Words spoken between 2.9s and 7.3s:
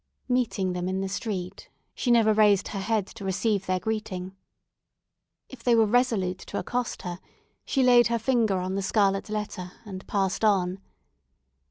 to receive their greeting. If they were resolute to accost her,